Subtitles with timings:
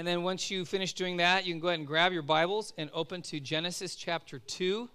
[0.00, 2.72] And then once you finish doing that, you can go ahead and grab your Bibles
[2.78, 4.88] and open to Genesis chapter 2.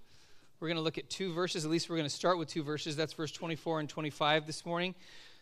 [0.60, 1.64] We're going to look at two verses.
[1.64, 2.96] At least we're going to start with two verses.
[2.96, 4.96] That's verse 24 and 25 this morning.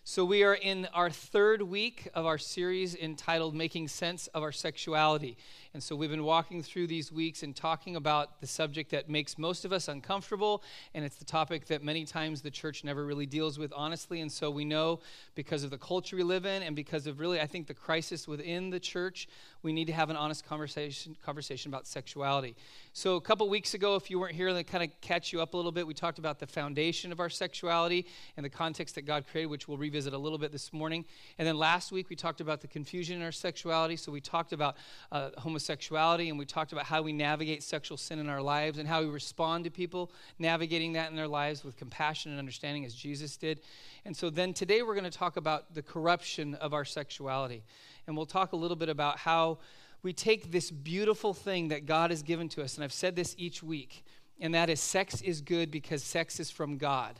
[0.04, 4.52] So, we are in our third week of our series entitled Making Sense of Our
[4.52, 5.38] Sexuality.
[5.76, 9.39] And so, we've been walking through these weeks and talking about the subject that makes
[9.39, 10.62] most of us uncomfortable.
[10.94, 14.21] And it's the topic that many times the church never really deals with, honestly.
[14.21, 14.99] And so, we know
[15.33, 18.27] because of the culture we live in and because of really, I think, the crisis
[18.27, 19.27] within the church,
[19.63, 22.55] we need to have an honest conversation, conversation about sexuality.
[22.91, 25.55] So, a couple weeks ago, if you weren't here, to kind of catch you up
[25.55, 28.05] a little bit, we talked about the foundation of our sexuality
[28.37, 31.03] and the context that God created, which we'll revisit a little bit this morning.
[31.40, 33.95] And then last week, we talked about the confusion in our sexuality.
[33.95, 34.77] So, we talked about
[35.12, 38.88] uh, homosexuality and we talked about how we navigate sexual sin in our lives and
[38.88, 42.94] how we respond to people navigating that in their lives with compassion and understanding as
[42.94, 43.62] Jesus did.
[44.05, 47.63] And so, then today, we're going to talk about the corruption of our sexuality
[48.07, 49.59] and we'll talk a little bit about how
[50.02, 53.35] we take this beautiful thing that God has given to us, and I've said this
[53.38, 54.04] each week,
[54.40, 57.20] and that is sex is good because sex is from God.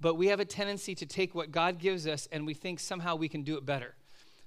[0.00, 3.16] But we have a tendency to take what God gives us and we think somehow
[3.16, 3.94] we can do it better.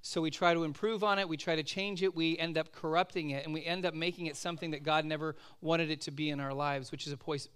[0.03, 2.71] So we try to improve on it, we try to change it, we end up
[2.71, 6.11] corrupting it, and we end up making it something that God never wanted it to
[6.11, 7.47] be in our lives, which is a place,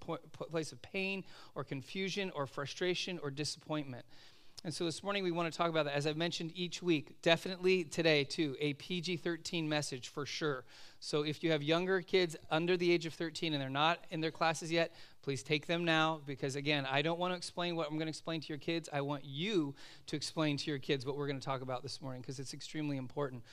[0.51, 1.23] place of pain
[1.55, 4.05] or confusion or frustration or disappointment.
[4.65, 5.93] And so this morning we want to talk about that.
[5.93, 10.63] As I've mentioned each week, definitely today too, a PG 13 message for sure.
[10.99, 14.21] So if you have younger kids under the age of 13 and they're not in
[14.21, 17.85] their classes yet, please take them now because again, I don't want to explain what
[17.85, 18.89] I'm going to explain to your kids.
[18.91, 19.75] I want you
[20.07, 22.55] to explain to your kids what we're going to talk about this morning because it's
[22.55, 23.43] extremely important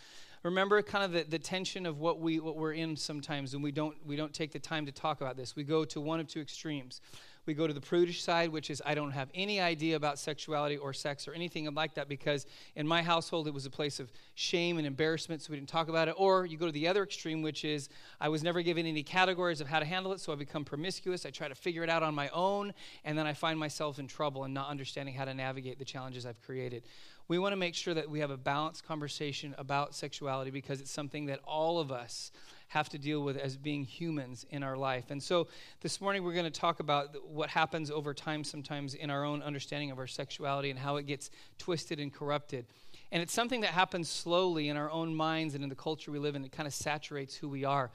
[0.44, 3.70] remember kind of the, the tension of what we what we're in sometimes and we
[3.70, 6.26] don't we don't take the time to talk about this we go to one of
[6.26, 7.00] two extremes
[7.46, 10.76] we go to the prudish side, which is I don't have any idea about sexuality
[10.76, 14.12] or sex or anything like that because in my household it was a place of
[14.34, 16.14] shame and embarrassment, so we didn't talk about it.
[16.16, 17.88] Or you go to the other extreme, which is
[18.20, 21.26] I was never given any categories of how to handle it, so I become promiscuous.
[21.26, 22.72] I try to figure it out on my own,
[23.04, 26.26] and then I find myself in trouble and not understanding how to navigate the challenges
[26.26, 26.84] I've created.
[27.28, 30.90] We want to make sure that we have a balanced conversation about sexuality because it's
[30.90, 32.30] something that all of us
[32.72, 35.10] have to deal with as being humans in our life.
[35.10, 35.46] And so
[35.82, 39.42] this morning we're going to talk about what happens over time sometimes in our own
[39.42, 42.64] understanding of our sexuality and how it gets twisted and corrupted.
[43.10, 46.18] And it's something that happens slowly in our own minds and in the culture we
[46.18, 46.46] live in.
[46.46, 47.90] It kind of saturates who we are.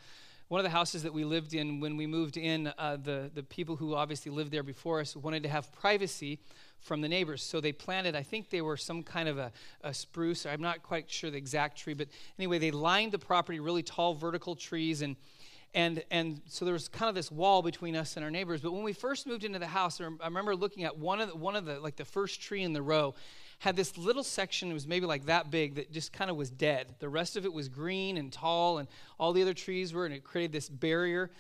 [0.48, 3.42] One of the houses that we lived in when we moved in, uh, the, the
[3.42, 6.38] people who obviously lived there before us wanted to have privacy
[6.80, 7.44] from the neighbors.
[7.44, 9.52] So they planted, I think they were some kind of a,
[9.84, 10.46] a spruce.
[10.46, 12.08] I'm not quite sure the exact tree, but
[12.38, 15.16] anyway, they lined the property, really tall vertical trees, and
[15.74, 18.62] and and so there was kind of this wall between us and our neighbors.
[18.62, 21.36] But when we first moved into the house, I remember looking at one of the,
[21.36, 23.16] one of the like the first tree in the row
[23.60, 24.72] had this little section.
[24.72, 26.96] It was maybe like that big that just kind of was dead.
[27.00, 28.88] The rest of it was green and tall, and
[29.20, 31.32] all the other trees were, and it created this barrier.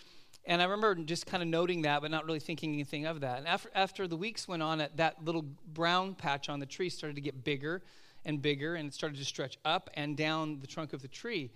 [0.47, 3.39] And I remember just kind of noting that, but not really thinking anything of that.
[3.39, 7.15] And after, after the weeks went on, that little brown patch on the tree started
[7.15, 7.83] to get bigger
[8.23, 11.51] and bigger, and it started to stretch up and down the trunk of the tree.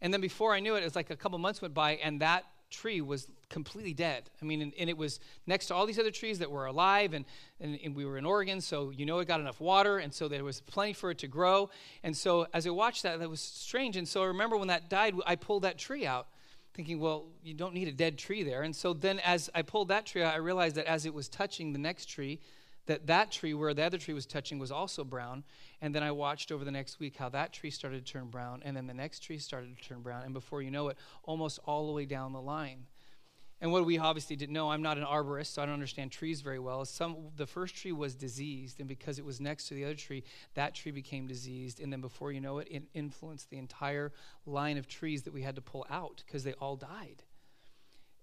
[0.00, 2.20] And then before I knew it, it was like a couple months went by, and
[2.20, 4.28] that tree was completely dead.
[4.40, 7.14] I mean, and, and, it was next to all these other trees that were alive,
[7.14, 7.24] and,
[7.60, 10.26] and, and, we were in Oregon, so you know it got enough water, and so
[10.26, 11.70] there was plenty for it to grow.
[12.02, 13.96] And so as I watched that, that was strange.
[13.96, 16.26] And so I remember when that died, I pulled that tree out
[16.74, 18.62] thinking, well, you don't need a dead tree there.
[18.62, 21.28] And so then as I pulled that tree out, I realized that as it was
[21.28, 22.40] touching the next tree,
[22.86, 25.44] that that tree where the other tree was touching was also brown.
[25.80, 28.62] And then I watched over the next week how that tree started to turn brown,
[28.64, 30.22] and then the next tree started to turn brown.
[30.24, 32.86] And before you know it, almost all the way down the line.
[33.62, 36.40] And what we obviously didn't know, I'm not an arborist, so I don't understand trees
[36.40, 36.84] very well.
[36.84, 40.24] Some the first tree was diseased, and because it was next to the other tree,
[40.54, 41.78] that tree became diseased.
[41.78, 44.10] And then before you know it, it influenced the entire
[44.46, 47.22] line of trees that we had to pull out because they all died.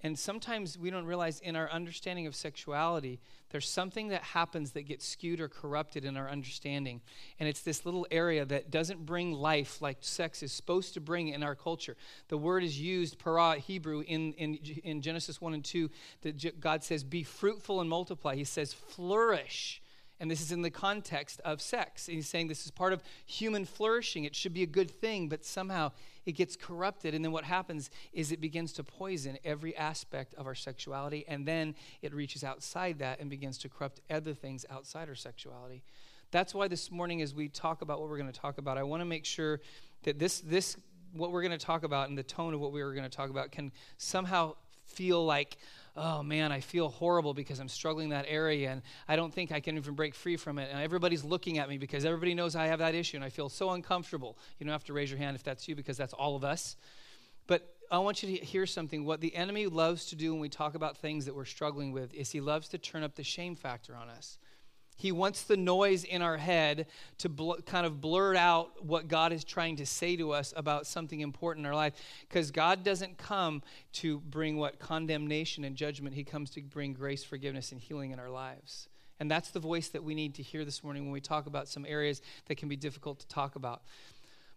[0.02, 4.84] And sometimes we don't realize in our understanding of sexuality, there's something that happens that
[4.84, 7.02] gets skewed or corrupted in our understanding.
[7.40, 11.30] And it's this little area that doesn't bring life like sex is supposed to bring
[11.30, 11.98] in our culture.
[12.30, 15.90] The word is used, para Hebrew, in, in, in Genesis 1 and 2,
[16.22, 18.36] that God says, Be fruitful and multiply.
[18.36, 19.82] He says, Flourish.
[20.22, 22.08] And this is in the context of sex.
[22.08, 24.26] And he's saying this is part of human flourishing.
[24.26, 25.92] It should be a good thing, but somehow
[26.30, 27.16] it gets corrupted.
[27.16, 31.26] And then what happens is it begins to poison every aspect of our sexuality.
[31.28, 31.74] And then
[32.04, 35.82] it reaches outside that and begins to corrupt other things outside our sexuality.
[36.30, 38.84] That's why this morning, as we talk about what we're going to talk about, I
[38.84, 39.60] want to make sure
[40.04, 40.78] that this, this,
[41.14, 43.18] what we're going to talk about and the tone of what we are going to
[43.18, 44.54] talk about can somehow
[44.86, 45.58] feel like
[45.96, 49.60] oh man, I feel horrible because I'm struggling that area and I don't think I
[49.60, 50.70] can even break free from it.
[50.72, 53.50] And everybody's looking at me because everybody knows I have that issue and I feel
[53.50, 54.38] so uncomfortable.
[54.58, 56.76] You don't have to raise your hand if that's you because that's all of us.
[57.48, 59.04] But I want you to hear something.
[59.06, 62.14] What the enemy loves to do when we talk about things that we're struggling with
[62.14, 64.38] is he loves to turn up the shame factor on us.
[65.00, 66.88] He wants the noise in our head
[67.20, 70.86] to bl- kind of blurt out what God is trying to say to us about
[70.86, 71.94] something important in our life.
[72.28, 73.64] Because God doesn't come
[73.94, 78.20] to bring what condemnation and judgment, He comes to bring grace, forgiveness, and healing in
[78.20, 78.90] our lives.
[79.22, 81.70] And that's the voice that we need to hear this morning when we talk about
[81.70, 83.84] some areas that can be difficult to talk about.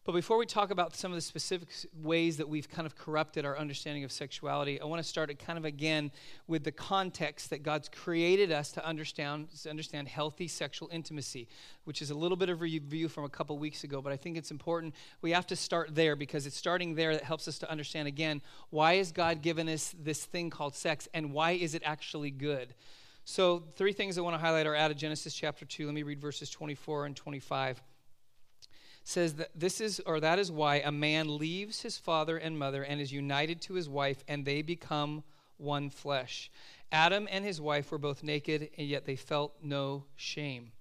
[0.04, 3.44] But before we talk about some of the specific ways that we've kind of corrupted
[3.44, 6.10] our understanding of sexuality, I want to start it kind of again
[6.48, 11.46] with the context that God's created us to understand, to understand healthy sexual intimacy,
[11.84, 14.36] which is a little bit of review from a couple weeks ago, but I think
[14.36, 14.96] it's important.
[15.20, 18.42] We have to start there because it's starting there that helps us to understand again
[18.70, 22.74] why has God given us this thing called sex and why is it actually good?
[23.24, 25.86] So, three things I want to highlight are out of Genesis chapter 2.
[25.86, 27.80] Let me read verses 24 and 25
[29.04, 32.82] says that this is or that is why a man leaves his father and mother
[32.82, 35.22] and is united to his wife and they become
[35.56, 36.50] one flesh.
[36.90, 40.72] Adam and his wife were both naked and yet they felt no shame.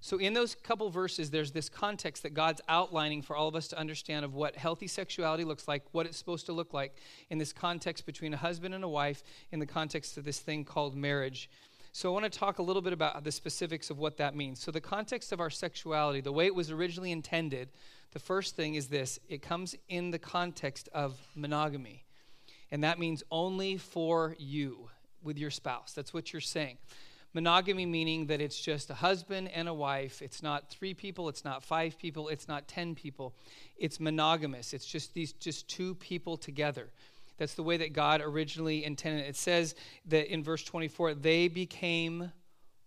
[0.00, 3.68] So in those couple verses there's this context that God's outlining for all of us
[3.68, 6.96] to understand of what healthy sexuality looks like, what it's supposed to look like
[7.30, 10.64] in this context between a husband and a wife in the context of this thing
[10.64, 11.48] called marriage.
[11.96, 14.60] So, I want to talk a little bit about the specifics of what that means.
[14.60, 17.68] So, the context of our sexuality, the way it was originally intended,
[18.10, 22.02] the first thing is this it comes in the context of monogamy.
[22.72, 24.90] And that means only for you
[25.22, 25.92] with your spouse.
[25.92, 26.78] That's what you're saying.
[27.32, 30.20] Monogamy meaning that it's just a husband and a wife.
[30.20, 33.36] It's not three people, it's not five people, it's not 10 people.
[33.76, 34.72] It's monogamous.
[34.72, 36.90] It's just these just two people together.
[37.36, 39.26] That's the way that God originally intended.
[39.26, 39.74] It says
[40.06, 42.32] that in verse 24, they became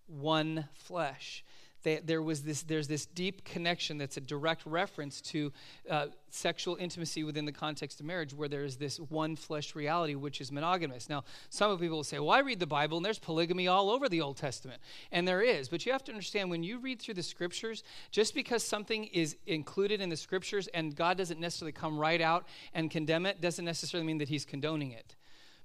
[0.08, 1.44] one flesh
[1.96, 5.52] there was this, there's this deep connection that's a direct reference to
[5.90, 10.42] uh, sexual intimacy within the context of marriage, where there's this one flesh reality, which
[10.42, 11.10] is monogamous.
[11.10, 14.08] Now, some people will say, well, I read the Bible and there's polygamy all over
[14.10, 14.82] the Old Testament.
[15.12, 15.70] And there is.
[15.70, 19.36] But you have to understand when you read through the scriptures, just because something is
[19.46, 23.66] included in the scriptures and God doesn't necessarily come right out and condemn it, doesn't
[23.66, 25.17] necessarily mean that he's condoning it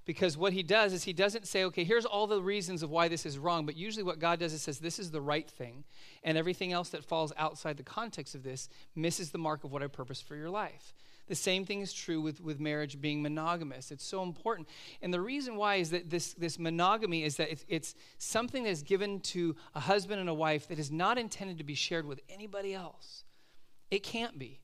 [0.05, 3.07] because what he does is he doesn't say, okay, here's all the reasons of why
[3.07, 5.83] this is wrong, but usually what God does is says, this is the right thing,
[6.23, 9.83] and everything else that falls outside the context of this misses the mark of what
[9.83, 10.93] I purpose for your life.
[11.27, 13.91] The same thing is true with, with marriage being monogamous.
[13.91, 14.67] It's so important.
[15.01, 18.69] And the reason why is that this, this monogamy is that it's, it's something that
[18.69, 22.05] is given to a husband and a wife that is not intended to be shared
[22.05, 23.23] with anybody else.
[23.89, 24.62] It can't be.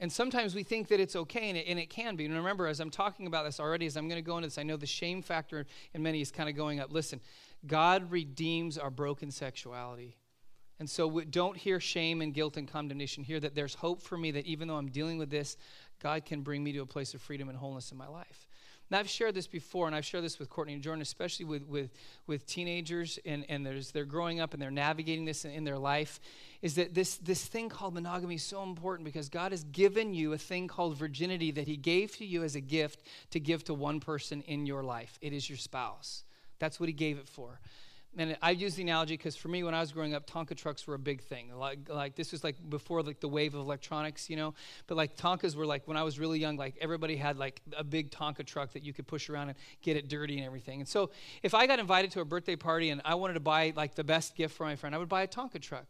[0.00, 2.24] And sometimes we think that it's okay, and it, and it can be.
[2.24, 4.58] And remember, as I'm talking about this already, as I'm going to go into this,
[4.58, 6.92] I know the shame factor in many is kind of going up.
[6.92, 7.20] Listen,
[7.66, 10.16] God redeems our broken sexuality.
[10.80, 13.22] And so we don't hear shame and guilt and condemnation.
[13.22, 15.56] Hear that there's hope for me that even though I'm dealing with this,
[16.02, 18.48] God can bring me to a place of freedom and wholeness in my life.
[18.94, 21.66] And I've shared this before, and I've shared this with Courtney and Jordan, especially with,
[21.66, 21.90] with,
[22.28, 25.78] with teenagers, and, and there's, they're growing up and they're navigating this in, in their
[25.78, 26.20] life,
[26.62, 30.32] is that this, this thing called monogamy is so important because God has given you
[30.32, 33.74] a thing called virginity that He gave to you as a gift to give to
[33.74, 35.18] one person in your life.
[35.20, 36.22] It is your spouse.
[36.60, 37.58] That's what He gave it for
[38.16, 40.86] and I use the analogy because for me, when I was growing up, Tonka trucks
[40.86, 41.54] were a big thing.
[41.56, 44.54] Like, like this was like before like the wave of electronics, you know.
[44.86, 47.84] But like Tonkas were like when I was really young, like everybody had like a
[47.84, 50.80] big Tonka truck that you could push around and get it dirty and everything.
[50.80, 51.10] And so
[51.42, 54.04] if I got invited to a birthday party and I wanted to buy like the
[54.04, 55.86] best gift for my friend, I would buy a Tonka truck.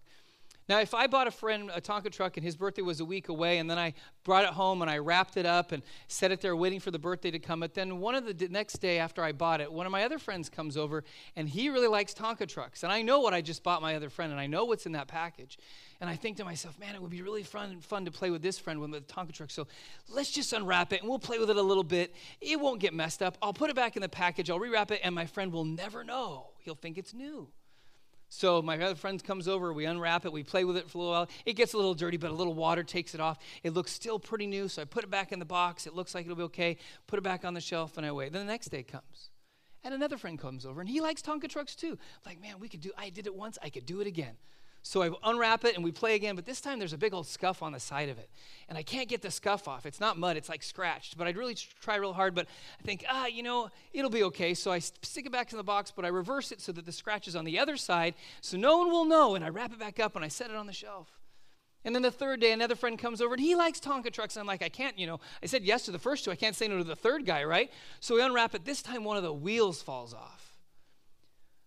[0.66, 3.28] Now, if I bought a friend a Tonka truck and his birthday was a week
[3.28, 3.92] away, and then I
[4.25, 6.99] brought it home and I wrapped it up and set it there waiting for the
[6.99, 9.85] birthday to come, but then one of the next day after I bought it, one
[9.85, 11.04] of my other friends comes over
[11.37, 12.83] and he really likes Tonka trucks.
[12.83, 14.92] And I know what I just bought my other friend, and I know what's in
[14.92, 15.59] that package.
[16.00, 18.42] And I think to myself, man, it would be really fun, fun to play with
[18.42, 19.50] this friend with the Tonka truck.
[19.50, 19.66] So
[20.09, 22.14] let's just unwrap it and we'll play with it a little bit.
[22.40, 23.37] It won't get messed up.
[23.42, 26.04] I'll put it back in the package, I'll rewrap it, and my friend will never
[26.04, 26.52] know.
[26.61, 27.49] He'll think it's new.
[28.36, 31.00] So my other friend comes over, we unwrap it, we play with it for a
[31.00, 31.28] little while.
[31.46, 33.38] It gets a little dirty, but a little water takes it off.
[33.62, 35.86] It looks still pretty new, so I put it back in the box.
[35.86, 36.76] It looks like it'll be okay.
[37.06, 38.32] Put it back on the shelf, and I wait.
[38.32, 39.30] Then the next day comes,
[39.84, 41.96] and another friend comes over, and he likes Tonka trucks too.
[42.26, 42.90] Like, man, we could do.
[42.98, 43.56] I did it once.
[43.62, 44.34] I could do it again.
[44.86, 47.26] So I unwrap it and we play again, but this time there's a big old
[47.26, 48.28] scuff on the side of it.
[48.68, 49.86] And I can't get the scuff off.
[49.86, 51.16] It's not mud, it's like scratched.
[51.16, 52.46] But I'd really try real hard, but
[52.78, 54.52] I think, ah, you know, it'll be okay.
[54.52, 56.92] So I stick it back in the box, but I reverse it so that the
[56.92, 59.34] scratch is on the other side so no one will know.
[59.34, 61.08] And I wrap it back up and I set it on the shelf.
[61.86, 64.36] And then the third day, another friend comes over and he likes Tonka trucks.
[64.36, 66.30] And I'm like, I can't, you know, I said yes to the first two.
[66.30, 67.72] I can't say no to the third guy, right?
[68.00, 68.66] So we unwrap it.
[68.66, 70.43] This time, one of the wheels falls off.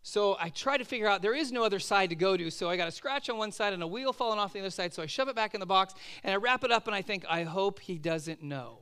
[0.07, 2.49] So I try to figure out there is no other side to go to.
[2.49, 4.69] So I got a scratch on one side and a wheel falling off the other
[4.69, 4.93] side.
[4.93, 7.01] So I shove it back in the box and I wrap it up and I
[7.01, 8.77] think, I hope he doesn't know.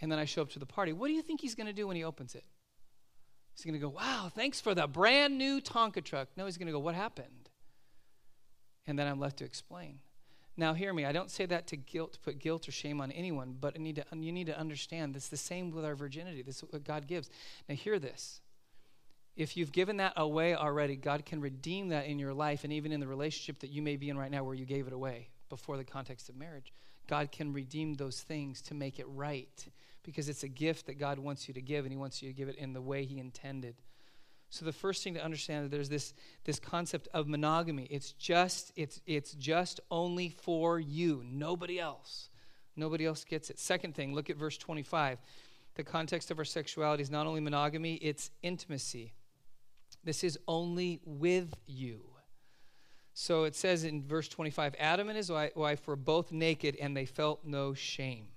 [0.00, 0.92] And then I show up to the party.
[0.92, 2.44] What do you think he's going to do when he opens it?
[3.56, 6.28] He's going to go, Wow, thanks for the brand new Tonka truck.
[6.36, 7.48] No, he's going to go, What happened?
[8.86, 9.98] and then I'm left to explain.
[10.56, 11.04] Now, hear me.
[11.04, 13.96] I don't say that to guilt, put guilt or shame on anyone, but I need
[13.96, 16.40] to, you need to understand it's the same with our virginity.
[16.42, 17.28] This is what God gives.
[17.68, 18.40] Now, hear this.
[19.38, 22.90] If you've given that away already, God can redeem that in your life and even
[22.90, 25.28] in the relationship that you may be in right now where you gave it away
[25.48, 26.72] before the context of marriage.
[27.06, 29.64] God can redeem those things to make it right
[30.02, 32.34] because it's a gift that God wants you to give and He wants you to
[32.34, 33.76] give it in the way He intended.
[34.50, 37.84] So the first thing to understand is there's this, this concept of monogamy.
[37.84, 42.28] It's just, it's, it's just only for you, nobody else.
[42.74, 43.60] Nobody else gets it.
[43.60, 45.20] Second thing, look at verse 25.
[45.76, 49.12] The context of our sexuality is not only monogamy, it's intimacy.
[50.04, 52.02] This is only with you.
[53.14, 57.04] So it says in verse 25 Adam and his wife were both naked and they
[57.04, 58.28] felt no shame.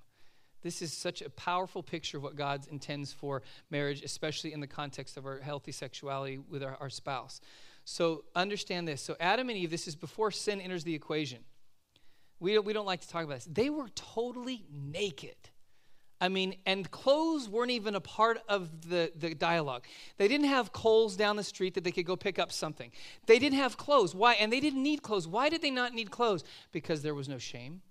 [0.63, 4.67] This is such a powerful picture of what God intends for marriage, especially in the
[4.67, 7.41] context of our healthy sexuality with our, our spouse.
[7.83, 9.01] So understand this.
[9.01, 11.39] So, Adam and Eve, this is before sin enters the equation.
[12.39, 13.47] We don't, we don't like to talk about this.
[13.51, 15.35] They were totally naked.
[16.21, 19.85] I mean, and clothes weren't even a part of the, the dialogue.
[20.17, 22.91] They didn't have Kohl's down the street that they could go pick up something.
[23.25, 24.13] They didn't have clothes.
[24.13, 24.33] Why?
[24.35, 25.27] And they didn't need clothes.
[25.27, 26.43] Why did they not need clothes?
[26.71, 27.81] Because there was no shame,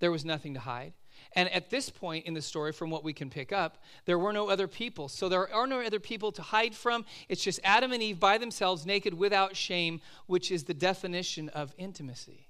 [0.00, 0.94] there was nothing to hide.
[1.36, 4.32] And at this point in the story, from what we can pick up, there were
[4.32, 5.08] no other people.
[5.08, 7.04] So there are no other people to hide from.
[7.28, 11.72] It's just Adam and Eve by themselves, naked without shame, which is the definition of
[11.78, 12.48] intimacy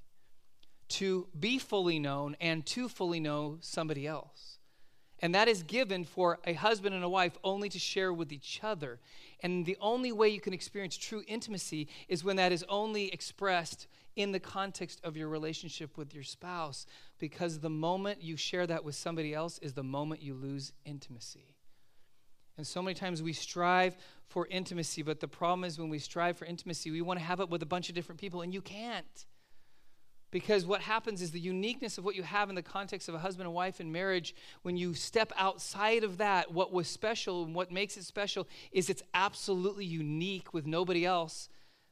[0.89, 4.60] to be fully known and to fully know somebody else.
[5.21, 8.61] And that is given for a husband and a wife only to share with each
[8.63, 8.99] other.
[9.43, 13.87] And the only way you can experience true intimacy is when that is only expressed
[14.17, 16.87] in the context of your relationship with your spouse
[17.19, 21.55] because the moment you share that with somebody else is the moment you lose intimacy.
[22.57, 23.97] And so many times we strive
[24.27, 27.41] for intimacy, but the problem is when we strive for intimacy, we want to have
[27.41, 29.27] it with a bunch of different people, and you can't.
[30.31, 33.19] Because what happens is the uniqueness of what you have in the context of a
[33.19, 37.55] husband and wife in marriage, when you step outside of that, what was special and
[37.55, 41.49] what makes it special is it's absolutely unique with nobody else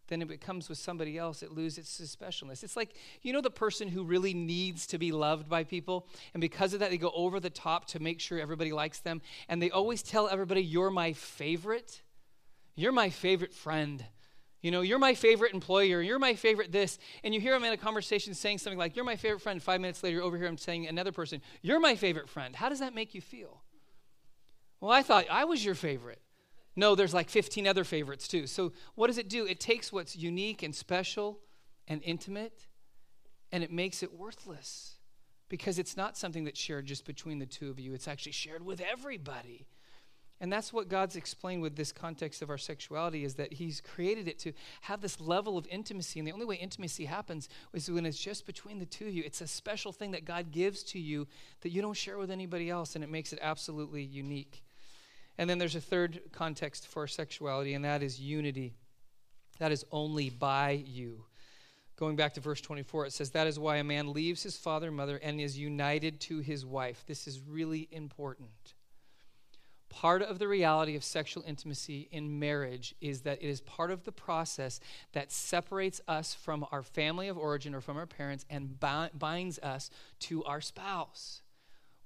[0.08, 2.64] then it comes with somebody else, it loses its specialness.
[2.64, 6.40] It's like, you know, the person who really needs to be loved by people, and
[6.40, 9.62] because of that, they go over the top to make sure everybody likes them, and
[9.62, 12.02] they always tell everybody, You're my favorite.
[12.74, 14.04] You're my favorite friend.
[14.60, 16.02] You know, you're my favorite employer.
[16.02, 16.98] You're my favorite this.
[17.22, 19.62] And you hear them in a conversation saying something like, You're my favorite friend.
[19.62, 22.56] Five minutes later, over here, I'm saying another person, You're my favorite friend.
[22.56, 23.62] How does that make you feel?
[24.80, 26.20] Well, I thought I was your favorite.
[26.76, 28.46] No, there's like 15 other favorites too.
[28.46, 29.46] So, what does it do?
[29.46, 31.40] It takes what's unique and special
[31.88, 32.66] and intimate
[33.50, 34.96] and it makes it worthless
[35.48, 38.64] because it's not something that's shared just between the two of you, it's actually shared
[38.64, 39.66] with everybody.
[40.40, 44.28] And that's what God's explained with this context of our sexuality is that He's created
[44.28, 44.52] it to
[44.82, 46.20] have this level of intimacy.
[46.20, 49.24] And the only way intimacy happens is when it's just between the two of you.
[49.26, 51.26] It's a special thing that God gives to you
[51.62, 54.62] that you don't share with anybody else, and it makes it absolutely unique.
[55.38, 58.74] And then there's a third context for sexuality, and that is unity.
[59.58, 61.24] That is only by you.
[61.96, 64.86] Going back to verse 24, it says, That is why a man leaves his father
[64.86, 67.02] and mother and is united to his wife.
[67.08, 68.74] This is really important.
[69.88, 74.04] Part of the reality of sexual intimacy in marriage is that it is part of
[74.04, 74.80] the process
[75.12, 79.90] that separates us from our family of origin or from our parents and binds us
[80.20, 81.42] to our spouse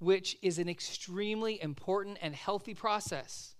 [0.03, 3.52] which is an extremely important and healthy process.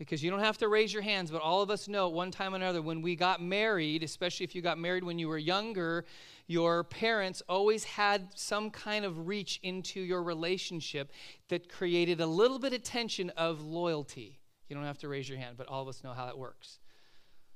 [0.00, 2.30] Because you don't have to raise your hands, but all of us know at one
[2.30, 5.36] time or another when we got married, especially if you got married when you were
[5.36, 6.06] younger,
[6.46, 11.12] your parents always had some kind of reach into your relationship
[11.48, 14.40] that created a little bit of tension of loyalty.
[14.70, 16.78] You don't have to raise your hand, but all of us know how that works.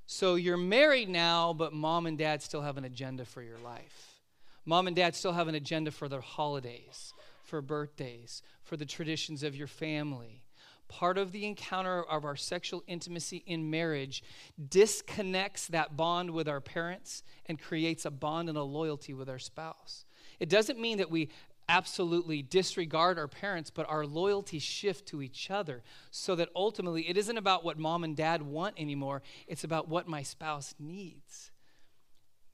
[0.04, 4.20] So you're married now, but mom and dad still have an agenda for your life.
[4.66, 9.42] Mom and dad still have an agenda for their holidays for birthdays, for the traditions
[9.42, 10.42] of your family.
[10.88, 14.22] Part of the encounter of our sexual intimacy in marriage
[14.68, 19.38] disconnects that bond with our parents and creates a bond and a loyalty with our
[19.38, 20.04] spouse.
[20.38, 21.30] It doesn't mean that we
[21.68, 27.16] absolutely disregard our parents, but our loyalty shift to each other so that ultimately it
[27.16, 31.50] isn't about what mom and dad want anymore, it's about what my spouse needs.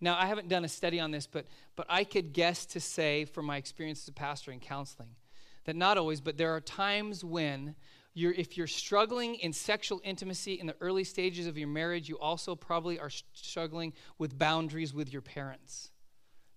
[0.01, 1.47] Now, I haven't done a study on this, but,
[1.77, 5.11] but I could guess to say from my experience as a pastor in counseling
[5.65, 7.75] that not always, but there are times when
[8.14, 12.19] you're, if you're struggling in sexual intimacy in the early stages of your marriage, you
[12.19, 15.90] also probably are struggling with boundaries with your parents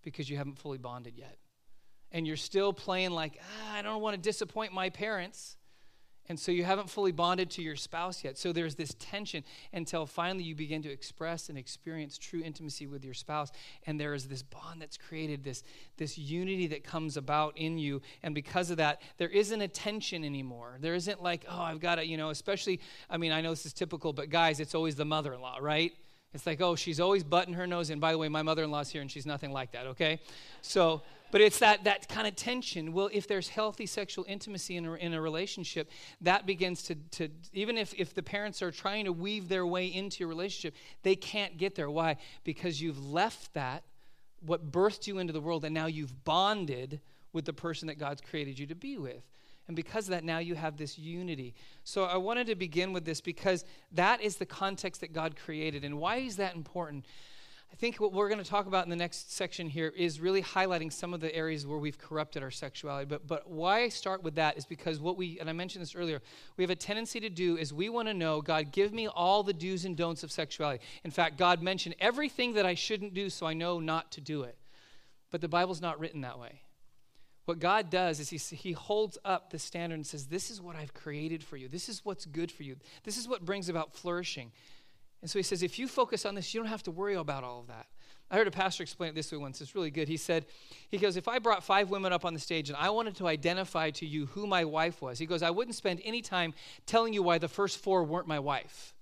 [0.02, 1.38] because you haven't fully bonded yet.
[2.12, 5.58] And you're still playing like, ah, I don't want to disappoint my parents.
[6.30, 8.38] And so you haven't fully bonded to your spouse yet.
[8.38, 13.04] So there's this tension until finally you begin to express and experience true intimacy with
[13.04, 13.52] your spouse.
[13.86, 15.64] And there is this bond that's created, this,
[15.98, 18.02] this unity that comes about in you.
[18.24, 20.78] And because of that, there isn't a tension anymore.
[20.80, 23.66] There isn't like, oh, I've got to, you know, especially, I mean, I know this
[23.66, 25.92] is typical, but guys, it's always the mother in law, right?
[26.34, 27.90] It's like, oh, she's always butting her nose.
[27.90, 30.20] And by the way, my mother in law's here and she's nothing like that, okay?
[30.62, 31.02] So,
[31.34, 32.94] but it's that, that kind of tension.
[32.94, 35.90] Well, if there's healthy sexual intimacy in a, in a relationship,
[36.22, 39.88] that begins to, to even if, if the parents are trying to weave their way
[39.88, 41.90] into your relationship, they can't get there.
[41.90, 42.18] Why?
[42.44, 43.82] Because you've left that,
[44.46, 47.02] what birthed you into the world, and now you've bonded
[47.34, 49.24] with the person that God's created you to be with.
[49.68, 51.56] And because of that, now you have this unity.
[51.84, 55.84] So I wanted to begin with this because that is the context that God created.
[55.84, 57.08] And why is that important?
[57.74, 60.44] I think what we're going to talk about in the next section here is really
[60.44, 63.06] highlighting some of the areas where we've corrupted our sexuality.
[63.06, 65.96] But, but why I start with that is because what we, and I mentioned this
[65.96, 66.22] earlier,
[66.56, 69.42] we have a tendency to do is we want to know, God, give me all
[69.42, 70.84] the do's and don'ts of sexuality.
[71.04, 74.44] In fact, God mentioned everything that I shouldn't do so I know not to do
[74.44, 74.56] it.
[75.32, 76.62] But the Bible's not written that way.
[77.46, 80.76] What God does is he, he holds up the standard and says, This is what
[80.76, 81.68] I've created for you.
[81.68, 82.78] This is what's good for you.
[83.04, 84.52] This is what brings about flourishing.
[85.24, 87.46] And so he says, if you focus on this, you don't have to worry about
[87.46, 87.88] all of that.
[88.30, 89.62] I heard a pastor explain it this way once.
[89.62, 90.10] It's really good.
[90.10, 90.46] He said,
[90.90, 93.28] he goes, if I brought five women up on the stage and I wanted to
[93.30, 96.54] identify to you who my wife was, he goes, I wouldn't spend any time
[96.86, 98.93] telling you why the first four weren't my wife.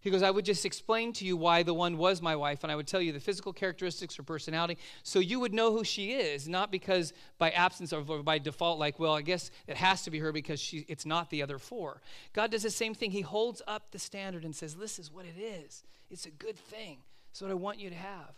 [0.00, 2.72] He goes, I would just explain to you why the one was my wife, and
[2.72, 6.12] I would tell you the physical characteristics, her personality, so you would know who she
[6.12, 10.10] is, not because by absence or by default, like, well, I guess it has to
[10.10, 12.00] be her because she, it's not the other four.
[12.32, 13.10] God does the same thing.
[13.10, 15.84] He holds up the standard and says, This is what it is.
[16.10, 16.98] It's a good thing.
[17.30, 18.34] It's what I want you to have.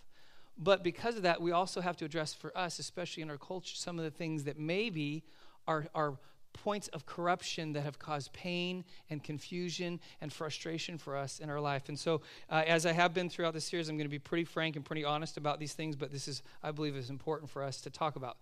[0.58, 3.74] But because of that, we also have to address for us, especially in our culture,
[3.74, 5.24] some of the things that maybe
[5.66, 6.18] are, are
[6.52, 11.60] points of corruption that have caused pain and confusion and frustration for us in our
[11.60, 11.88] life.
[11.88, 14.44] And so, uh, as I have been throughout this series, I'm going to be pretty
[14.44, 17.62] frank and pretty honest about these things, but this is, I believe, is important for
[17.62, 18.36] us to talk about.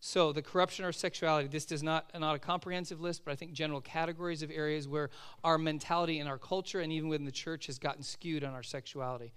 [0.00, 3.52] So, the corruption or sexuality, this does not, not a comprehensive list, but I think
[3.52, 5.10] general categories of areas where
[5.44, 8.64] our mentality in our culture and even within the church has gotten skewed on our
[8.64, 9.32] sexuality.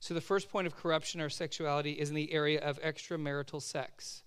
[0.00, 4.24] So, the first point of corruption or sexuality is in the area of extramarital sex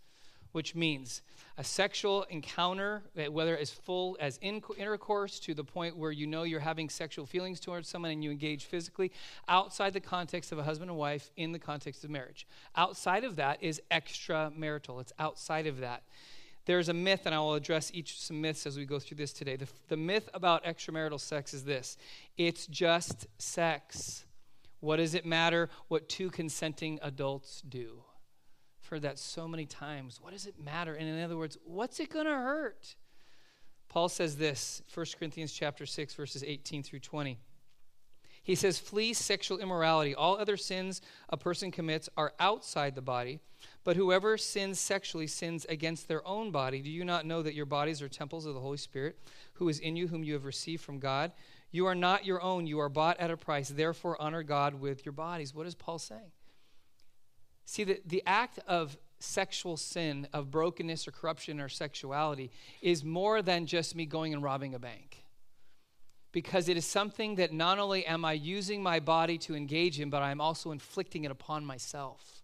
[0.57, 1.21] which means
[1.57, 6.59] a sexual encounter, whether as full as intercourse to the point where you know you're
[6.59, 9.11] having sexual feelings towards someone and you engage physically,
[9.47, 12.45] outside the context of a husband and wife in the context of marriage.
[12.75, 16.03] Outside of that is extramarital, it's outside of that.
[16.65, 19.31] There's a myth, and I will address each some myths as we go through this
[19.31, 19.55] today.
[19.55, 21.97] The, the myth about extramarital sex is this
[22.37, 24.25] it's just sex.
[24.79, 28.03] What does it matter what two consenting adults do?
[28.87, 30.19] Heard that so many times.
[30.21, 30.93] What does it matter?
[30.93, 32.95] And in other words, what's it going to hurt?
[33.89, 37.37] Paul says this, 1 Corinthians chapter 6 verses 18 through 20.
[38.43, 40.15] He says, "Flee sexual immorality.
[40.15, 43.41] All other sins a person commits are outside the body,
[43.83, 46.81] but whoever sins sexually sins against their own body.
[46.81, 49.19] Do you not know that your bodies are temples of the Holy Spirit,
[49.55, 51.33] who is in you, whom you have received from God?
[51.71, 53.67] You are not your own, you are bought at a price.
[53.67, 56.31] Therefore honor God with your bodies." What is Paul saying?
[57.67, 62.49] See, the, the act of sexual sin, of brokenness or corruption or sexuality,
[62.81, 65.25] is more than just me going and robbing a bank.
[66.31, 70.09] Because it is something that not only am I using my body to engage in,
[70.09, 72.41] but I'm also inflicting it upon myself.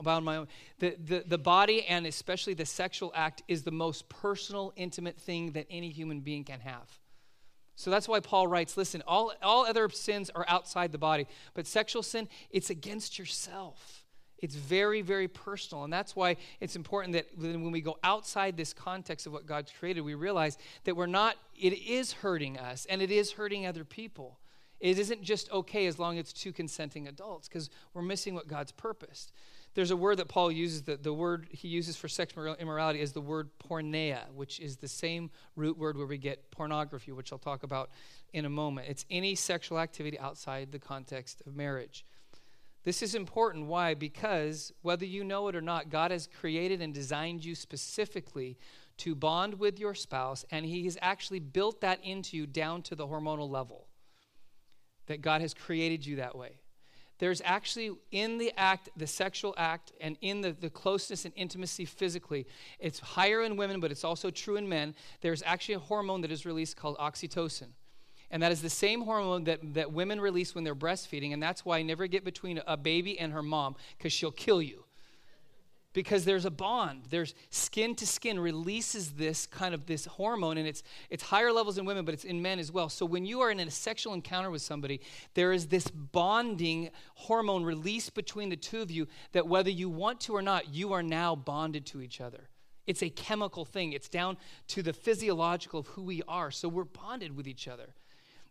[0.00, 0.48] About my own.
[0.78, 5.52] The, the, the body, and especially the sexual act, is the most personal, intimate thing
[5.52, 6.98] that any human being can have.
[7.76, 11.66] So that's why Paul writes listen, all, all other sins are outside the body, but
[11.66, 14.01] sexual sin, it's against yourself.
[14.42, 15.84] It's very, very personal.
[15.84, 19.72] And that's why it's important that when we go outside this context of what God's
[19.78, 23.84] created, we realize that we're not, it is hurting us and it is hurting other
[23.84, 24.40] people.
[24.80, 28.48] It isn't just okay as long as it's two consenting adults because we're missing what
[28.48, 29.32] God's purposed.
[29.74, 33.12] There's a word that Paul uses, that the word he uses for sexual immorality is
[33.12, 37.38] the word porneia, which is the same root word where we get pornography, which I'll
[37.38, 37.90] talk about
[38.32, 38.88] in a moment.
[38.90, 42.04] It's any sexual activity outside the context of marriage.
[42.84, 43.66] This is important.
[43.66, 43.94] Why?
[43.94, 48.58] Because whether you know it or not, God has created and designed you specifically
[48.98, 52.94] to bond with your spouse, and He has actually built that into you down to
[52.94, 53.86] the hormonal level.
[55.06, 56.60] That God has created you that way.
[57.18, 61.84] there's actually in the act, the sexual act, and in the, the closeness and intimacy
[61.84, 62.48] physically,
[62.80, 64.92] it's higher in women, but it's also true in men.
[65.20, 67.68] There's actually a hormone that is released called oxytocin.
[68.32, 71.34] And that is the same hormone that, that women release when they're breastfeeding.
[71.34, 74.62] And that's why I never get between a baby and her mom, because she'll kill
[74.62, 74.84] you.
[75.92, 77.02] Because there's a bond.
[77.10, 81.76] There's skin to skin releases this kind of this hormone and it's it's higher levels
[81.76, 82.88] in women but it's in men as well.
[82.88, 85.02] So when you are in a sexual encounter with somebody
[85.34, 90.18] there is this bonding hormone released between the two of you that whether you want
[90.20, 92.48] to or not you are now bonded to each other.
[92.86, 93.92] It's a chemical thing.
[93.92, 96.50] It's down to the physiological of who we are.
[96.50, 97.94] So we're bonded with each other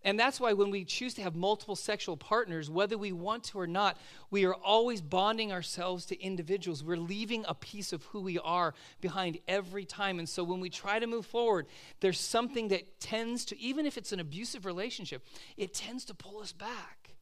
[0.04, 3.60] and that's why when we choose to have multiple sexual partners, whether we want to
[3.60, 3.98] or not,
[4.32, 6.84] we are always bonding ourselves to individuals.
[6.84, 10.18] We're leaving a piece of who we are behind every time.
[10.18, 11.68] And so when we try to move forward,
[12.00, 15.24] there's something that tends to, even if it's an abusive relationship,
[15.56, 17.16] it tends to pull us back.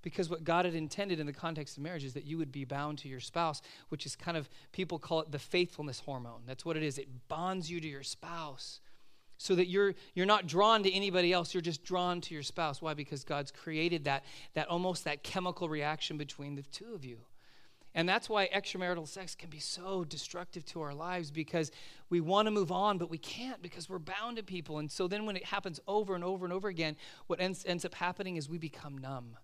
[0.00, 2.64] Because what God had intended in the context of marriage is that you would be
[2.64, 6.42] bound to your spouse, which is kind of, people call it the faithfulness hormone.
[6.46, 6.98] That's what it is.
[6.98, 8.80] It bonds you to your spouse
[9.38, 12.82] so that you're you're not drawn to anybody else you're just drawn to your spouse.
[12.82, 12.94] Why?
[12.94, 14.24] Because god's created that
[14.54, 17.18] that almost that chemical reaction between the two of you.
[17.94, 21.72] And that's why extramarital sex can be so destructive to our lives because
[22.10, 24.78] we want to move on but we can't because we're bound to people.
[24.78, 26.96] And so then when it happens over and over and over again
[27.28, 29.36] what ends, ends up happening is we become numb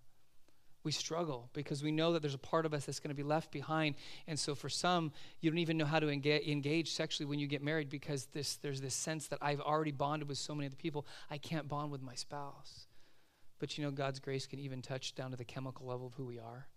[0.85, 3.23] we struggle because we know that there's a part of us that's going to be
[3.23, 3.95] left behind.
[4.27, 7.47] And so for some, you don't even know how to engage, engage sexually when you
[7.47, 10.75] get married because this, there's this sense that I've already bonded with so many other
[10.75, 12.87] people, I can't bond with my spouse.
[13.59, 16.25] But you know, God's grace can even touch down to the chemical level of who
[16.25, 16.67] we are,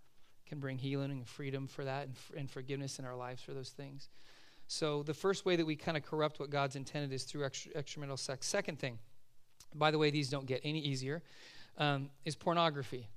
[0.47, 3.71] can bring healing and freedom for that and, and forgiveness in our lives for those
[3.71, 4.09] things.
[4.69, 7.73] So the first way that we kind of corrupt what God's intended is through extra,
[7.73, 8.47] extramarital sex.
[8.47, 8.99] Second thing,
[9.75, 11.23] by the way, these don't get any easier,
[11.79, 13.09] um, is pornography.